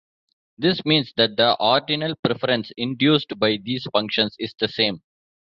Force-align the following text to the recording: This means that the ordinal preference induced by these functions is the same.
This 0.57 0.83
means 0.83 1.13
that 1.17 1.37
the 1.37 1.53
ordinal 1.59 2.15
preference 2.23 2.71
induced 2.75 3.37
by 3.37 3.59
these 3.61 3.85
functions 3.93 4.35
is 4.39 4.55
the 4.59 4.67
same. 4.67 5.03